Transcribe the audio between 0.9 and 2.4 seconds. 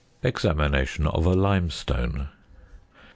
OF A LIMESTONE.